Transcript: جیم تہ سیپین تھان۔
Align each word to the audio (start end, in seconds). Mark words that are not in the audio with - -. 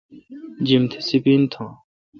جیم 0.65 0.83
تہ 0.91 0.97
سیپین 1.07 1.41
تھان۔ 1.51 1.69